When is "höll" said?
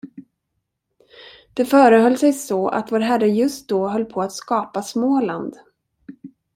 3.87-4.05